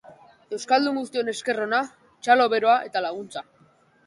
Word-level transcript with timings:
Euskaldun 0.57 0.97
guztion 0.99 1.29
esker 1.33 1.61
ona, 1.67 1.83
txalo 2.25 2.49
beroa 2.55 2.79
eta 2.89 3.05
laguntza. 3.09 3.47